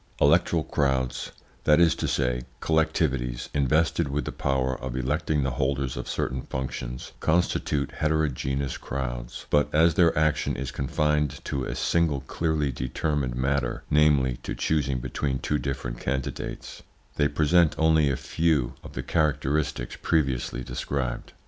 ELECTORAL 0.19 0.63
crowds 0.63 1.31
that 1.65 1.79
is 1.79 1.93
to 1.93 2.07
say, 2.07 2.41
collectivities 2.59 3.49
invested 3.53 4.07
with 4.09 4.25
the 4.25 4.31
power 4.31 4.75
of 4.81 4.95
electing 4.97 5.43
the 5.43 5.51
holders 5.51 5.95
of 5.95 6.09
certain 6.09 6.41
functions 6.41 7.11
constitute 7.19 7.91
heterogeneous 7.91 8.77
crowds, 8.77 9.45
but 9.51 9.69
as 9.71 9.93
their 9.93 10.17
action 10.17 10.55
is 10.55 10.71
confined 10.71 11.39
to 11.45 11.65
a 11.65 11.75
single 11.75 12.21
clearly 12.21 12.71
determined 12.71 13.35
matter, 13.35 13.83
namely, 13.91 14.37
to 14.41 14.55
choosing 14.55 14.97
between 14.97 15.37
different 15.37 15.99
candidates, 15.99 16.81
they 17.17 17.27
present 17.27 17.75
only 17.77 18.09
a 18.09 18.17
few 18.17 18.73
of 18.83 18.93
the 18.93 19.03
characteristics 19.03 19.97
previously 20.01 20.63
described. 20.63 21.33